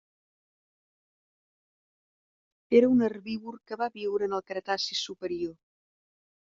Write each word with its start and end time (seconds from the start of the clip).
Era 2.81 2.91
un 2.95 3.07
herbívor 3.09 3.63
que 3.69 3.81
va 3.83 3.93
viure 4.01 4.31
en 4.31 4.37
el 4.41 4.47
Cretaci 4.51 5.03
superior. 5.07 5.59